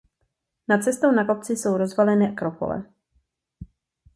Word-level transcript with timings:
Nad 0.67 0.83
cestou 0.83 1.11
na 1.13 1.25
kopci 1.25 1.57
jsou 1.57 1.77
rozvaliny 1.77 2.29
akropole. 2.31 2.83